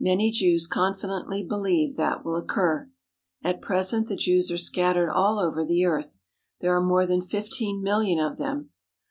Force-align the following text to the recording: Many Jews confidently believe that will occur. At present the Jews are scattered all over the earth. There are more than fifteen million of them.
Many 0.00 0.30
Jews 0.30 0.66
confidently 0.66 1.44
believe 1.44 1.96
that 1.96 2.24
will 2.24 2.36
occur. 2.36 2.90
At 3.44 3.60
present 3.60 4.08
the 4.08 4.16
Jews 4.16 4.50
are 4.50 4.56
scattered 4.56 5.10
all 5.10 5.38
over 5.38 5.66
the 5.66 5.84
earth. 5.84 6.18
There 6.62 6.74
are 6.74 6.80
more 6.80 7.04
than 7.04 7.20
fifteen 7.20 7.82
million 7.82 8.18
of 8.18 8.38
them. 8.38 8.70